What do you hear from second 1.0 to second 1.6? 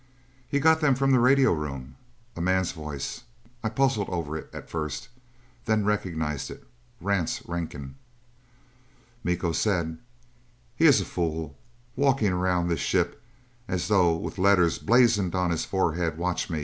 the radio